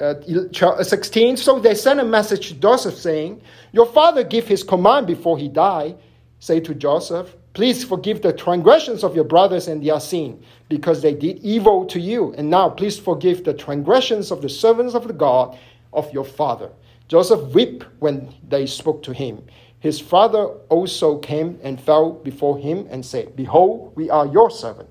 uh, 0.00 0.82
16. 0.82 1.36
So 1.36 1.58
they 1.58 1.74
sent 1.74 2.00
a 2.00 2.04
message 2.04 2.48
to 2.48 2.54
Joseph 2.54 2.96
saying, 2.96 3.40
Your 3.72 3.86
father 3.86 4.24
gave 4.24 4.46
his 4.46 4.62
command 4.62 5.06
before 5.06 5.38
he 5.38 5.48
died. 5.48 5.96
Say 6.38 6.60
to 6.60 6.74
Joseph, 6.74 7.34
Please 7.54 7.84
forgive 7.84 8.20
the 8.20 8.34
transgressions 8.34 9.02
of 9.02 9.14
your 9.14 9.24
brothers 9.24 9.66
and 9.66 9.82
their 9.82 9.98
sin, 9.98 10.42
because 10.68 11.00
they 11.00 11.14
did 11.14 11.38
evil 11.38 11.86
to 11.86 11.98
you. 11.98 12.34
And 12.36 12.50
now 12.50 12.68
please 12.68 12.98
forgive 12.98 13.44
the 13.44 13.54
transgressions 13.54 14.30
of 14.30 14.42
the 14.42 14.48
servants 14.50 14.94
of 14.94 15.06
the 15.06 15.14
God 15.14 15.58
of 15.94 16.12
your 16.12 16.24
father. 16.24 16.70
Joseph 17.08 17.54
wept 17.54 17.86
when 18.00 18.34
they 18.46 18.66
spoke 18.66 19.02
to 19.04 19.14
him. 19.14 19.42
His 19.80 20.00
father 20.00 20.44
also 20.68 21.18
came 21.18 21.58
and 21.62 21.80
fell 21.80 22.12
before 22.12 22.58
him 22.58 22.86
and 22.90 23.04
said, 23.04 23.36
Behold, 23.36 23.92
we 23.94 24.10
are 24.10 24.26
your 24.26 24.50
servant. 24.50 24.90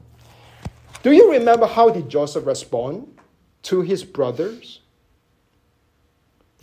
Do 1.03 1.11
you 1.11 1.31
remember 1.33 1.67
how 1.67 1.89
did 1.89 2.09
Joseph 2.09 2.47
respond 2.47 3.19
to 3.63 3.81
his 3.81 4.03
brothers? 4.03 4.79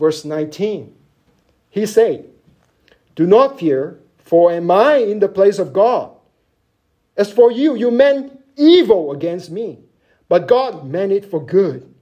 Verse 0.03 0.25
19. 0.25 0.93
He 1.71 1.87
said, 1.87 2.29
Do 3.15 3.25
not 3.25 3.61
fear, 3.61 4.01
for 4.19 4.51
am 4.51 4.69
I 4.69 4.97
in 4.97 5.21
the 5.21 5.29
place 5.29 5.61
of 5.61 5.73
God? 5.73 6.11
As 7.17 7.31
for 7.31 7.53
you, 7.53 7.77
you 7.77 7.93
meant 7.93 8.37
evil 8.57 9.13
against 9.13 9.53
me, 9.53 9.79
but 10.29 10.49
God 10.49 10.85
meant 10.85 11.13
it 11.13 11.25
for 11.25 11.41
good. 11.47 11.95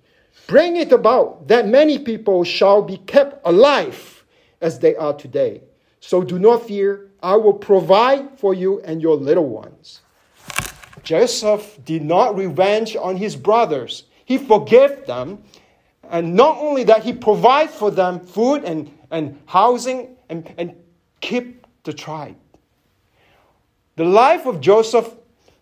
Bring 0.47 0.77
it 0.77 0.93
about 0.93 1.49
that 1.49 1.69
many 1.69 1.99
people 1.99 2.43
shall 2.43 2.81
be 2.81 2.97
kept 2.97 3.47
alive 3.47 4.25
as 4.63 4.79
they 4.79 4.97
are 4.97 5.13
today. 5.13 5.61
So 6.01 6.23
do 6.23 6.39
not 6.39 6.67
fear, 6.67 7.11
I 7.23 7.37
will 7.37 7.53
provide 7.53 8.39
for 8.39 8.55
you 8.55 8.81
and 8.81 9.03
your 9.03 9.17
little 9.17 9.47
ones. 9.47 10.01
Joseph 11.03 11.79
did 11.85 12.03
not 12.03 12.35
revenge 12.35 12.97
on 12.97 13.19
his 13.19 13.37
brothers. 13.37 14.05
He 14.25 14.39
forgave 14.39 15.05
them 15.05 15.43
and 16.11 16.35
not 16.35 16.59
only 16.59 16.85
that, 16.85 17.05
he 17.05 17.13
provides 17.13 17.73
for 17.73 17.91
them 17.91 18.21
food 18.21 18.65
and, 18.65 18.91
and 19.11 19.41
housing 19.47 20.17
and, 20.29 20.53
and 20.59 20.75
keep 21.21 21.67
the 21.85 21.93
tribe. 21.93 22.37
The 23.97 24.05
life 24.05 24.45
of 24.47 24.61
Joseph 24.61 25.09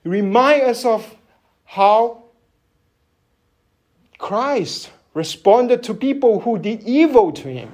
reminds 0.05 0.65
us 0.65 0.85
of 0.85 1.15
how 1.65 2.25
Christ 4.17 4.91
responded 5.13 5.83
to 5.83 5.95
people 5.95 6.41
who 6.41 6.59
did 6.59 6.83
evil 6.85 7.31
to 7.33 7.49
him. 7.49 7.73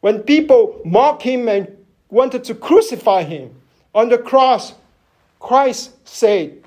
When 0.00 0.20
people 0.20 0.80
mocked 0.84 1.22
him 1.22 1.48
and 1.48 1.76
wanted 2.10 2.44
to 2.44 2.54
crucify 2.54 3.22
him 3.22 3.54
on 3.94 4.08
the 4.08 4.18
cross, 4.18 4.74
Christ 5.38 5.92
said, 6.08 6.64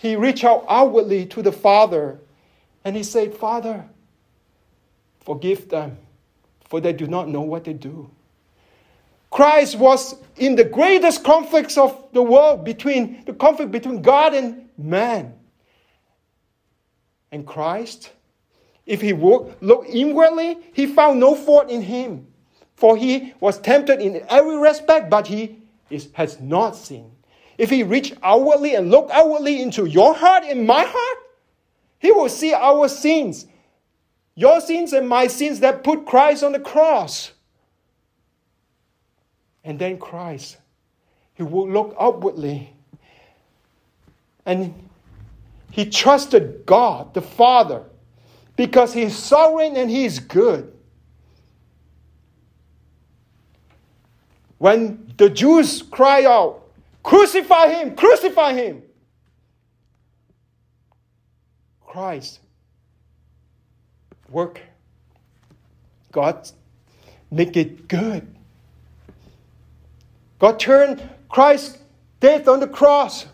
He 0.00 0.16
reached 0.16 0.44
out 0.44 0.64
outwardly 0.68 1.26
to 1.26 1.42
the 1.42 1.52
Father 1.52 2.18
and 2.84 2.96
he 2.96 3.02
said, 3.02 3.34
Father, 3.34 3.84
forgive 5.20 5.68
them, 5.68 5.96
for 6.68 6.80
they 6.80 6.92
do 6.92 7.06
not 7.06 7.28
know 7.28 7.40
what 7.40 7.64
they 7.64 7.72
do. 7.72 8.10
Christ 9.30 9.76
was 9.78 10.14
in 10.36 10.54
the 10.54 10.64
greatest 10.64 11.24
conflicts 11.24 11.76
of 11.76 12.08
the 12.12 12.22
world 12.22 12.64
between 12.64 13.24
the 13.24 13.32
conflict 13.32 13.72
between 13.72 14.00
God 14.00 14.34
and 14.34 14.68
man. 14.78 15.34
And 17.32 17.44
Christ, 17.44 18.12
if 18.86 19.00
he 19.00 19.12
looked 19.12 19.90
inwardly, 19.90 20.58
he 20.72 20.86
found 20.86 21.18
no 21.18 21.34
fault 21.34 21.68
in 21.68 21.82
him. 21.82 22.28
For 22.76 22.96
he 22.96 23.34
was 23.40 23.58
tempted 23.58 24.00
in 24.00 24.24
every 24.28 24.56
respect, 24.56 25.10
but 25.10 25.26
he 25.26 25.58
is, 25.90 26.10
has 26.12 26.40
not 26.40 26.76
sinned. 26.76 27.10
If 27.58 27.70
he 27.70 27.82
reached 27.82 28.14
outwardly 28.22 28.74
and 28.74 28.90
looked 28.90 29.10
outwardly 29.10 29.62
into 29.62 29.86
your 29.86 30.14
heart 30.14 30.44
and 30.44 30.66
my 30.66 30.84
heart, 30.84 31.18
he 32.04 32.12
will 32.12 32.28
see 32.28 32.52
our 32.52 32.88
sins, 32.88 33.46
your 34.34 34.60
sins 34.60 34.92
and 34.92 35.08
my 35.08 35.26
sins 35.26 35.60
that 35.60 35.84
put 35.84 36.06
Christ 36.06 36.42
on 36.42 36.52
the 36.52 36.60
cross. 36.60 37.32
And 39.62 39.78
then 39.78 39.98
Christ, 39.98 40.58
he 41.34 41.42
will 41.42 41.68
look 41.68 41.94
upwardly 41.98 42.74
and 44.44 44.74
he 45.70 45.86
trusted 45.86 46.66
God, 46.66 47.14
the 47.14 47.22
Father, 47.22 47.82
because 48.56 48.92
he's 48.92 49.16
sovereign 49.16 49.76
and 49.76 49.90
he 49.90 50.04
is 50.04 50.18
good. 50.18 50.72
When 54.58 55.12
the 55.16 55.30
Jews 55.30 55.82
cry 55.82 56.24
out, 56.24 56.64
Crucify 57.04 57.68
him, 57.68 57.94
crucify 57.94 58.54
him. 58.54 58.82
Christ 61.94 62.40
work. 64.28 64.60
God 66.10 66.50
make 67.30 67.56
it 67.56 67.86
good. 67.86 68.26
God 70.40 70.58
turned 70.58 71.08
Christ's 71.28 71.78
death 72.18 72.48
on 72.48 72.58
the 72.58 72.66
cross. 72.66 73.26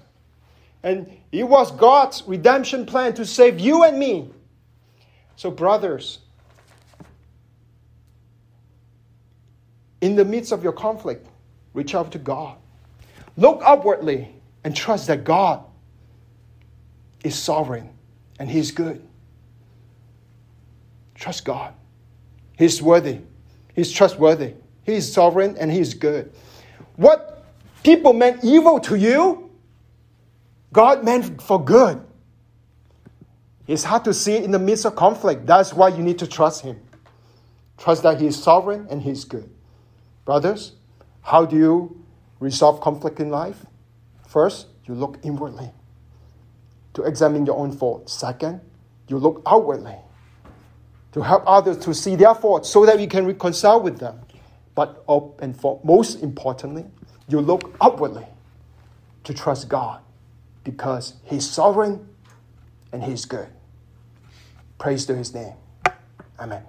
And 0.83 1.11
it 1.33 1.45
was 1.45 1.71
God's 1.71 2.23
redemption 2.27 2.85
plan 2.85 3.15
to 3.15 3.25
save 3.25 3.59
you 3.59 3.85
and 3.85 3.99
me. 3.99 4.29
So, 5.37 5.51
brothers, 5.51 6.19
in 10.03 10.17
the 10.17 10.25
midst 10.27 10.53
of 10.53 10.63
your 10.63 10.75
conflict, 10.75 11.27
reach 11.73 11.95
out 11.95 12.13
to 12.13 12.19
God. 12.19 12.59
Look 13.39 13.63
upwardly 13.65 14.29
and 14.65 14.77
trust 14.77 15.07
that 15.07 15.25
God 15.25 15.65
is 17.25 17.35
sovereign 17.35 17.89
and 18.41 18.51
He's 18.51 18.73
good. 18.73 19.07
Trust 21.15 21.45
God. 21.45 21.75
He's 22.59 22.83
worthy. 22.83 23.19
He's 23.75 23.93
trustworthy. 23.93 24.55
He's 24.83 25.13
sovereign 25.13 25.57
and 25.59 25.71
He's 25.71 25.93
good. 25.95 26.33
What 26.97 27.45
people 27.85 28.15
meant 28.15 28.43
evil 28.43 28.81
to 28.81 28.97
you, 28.97 29.51
God 30.73 31.05
meant 31.05 31.41
for 31.43 31.63
good. 31.63 32.03
It's 33.67 33.85
hard 33.85 34.05
to 34.05 34.15
see 34.15 34.37
in 34.37 34.51
the 34.51 34.59
midst 34.59 34.87
of 34.87 34.97
conflict. 34.97 35.47
That's 35.47 35.75
why 35.75 35.89
you 35.89 36.03
need 36.03 36.19
to 36.21 36.27
trust 36.27 36.63
Him. 36.63 36.81
Trust 37.77 38.03
that 38.05 38.21
He 38.21 38.27
is 38.27 38.43
sovereign 38.43 38.87
and 38.91 39.03
He's 39.03 39.25
good. 39.25 39.51
Brothers, 40.25 40.73
how 41.21 41.45
do 41.45 41.57
you 41.57 42.05
resolve 42.41 42.81
conflict 42.81 43.21
in 43.21 43.29
life? 43.29 43.67
First, 44.27 44.69
you 44.87 44.95
look 44.95 45.19
inwardly 45.23 45.71
to 46.95 47.03
examine 47.03 47.47
your 47.47 47.57
own 47.57 47.73
faults. 47.73 48.13
Second, 48.13 48.61
you 49.09 49.19
look 49.19 49.43
outwardly 49.47 49.97
to 51.13 51.23
help 51.23 51.43
others 51.47 51.77
to 51.79 51.95
see 51.95 52.17
their 52.17 52.35
faults 52.35 52.69
so 52.69 52.87
that 52.87 53.01
you 53.01 53.09
can 53.09 53.27
reconcile 53.27 53.81
with 53.81 53.99
them. 53.99 54.21
But 54.75 55.05
and 55.41 55.57
for 55.57 55.81
most 55.83 56.23
importantly, 56.23 56.87
you 57.29 57.41
look 57.41 57.75
upwardly 57.81 58.27
to 59.25 59.35
trust 59.35 59.69
God 59.69 60.01
because 60.65 61.15
He's 61.25 61.49
sovereign 61.49 62.09
and 62.93 63.03
He's 63.03 63.25
good. 63.25 63.49
Praise 64.79 65.05
to 65.07 65.17
His 65.17 65.35
name. 65.35 65.55
Amen. 66.39 66.63